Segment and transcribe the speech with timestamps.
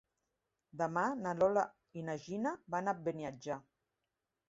[0.81, 1.67] Demà na Lola
[2.01, 3.63] i na Nina van a Beniatjar.